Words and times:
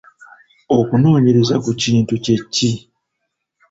Okunoonyereza 0.77 1.55
ku 1.63 1.71
kintu 1.81 2.13
kye 2.23 2.35
ki? 2.53 2.71